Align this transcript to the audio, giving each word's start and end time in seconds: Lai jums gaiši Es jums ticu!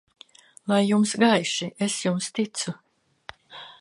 Lai 0.71 0.79
jums 0.91 1.13
gaiši 1.23 1.69
Es 1.89 1.99
jums 2.07 2.31
ticu! 2.39 2.75